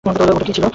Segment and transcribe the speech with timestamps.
[0.05, 0.65] ওটা কি ছিল?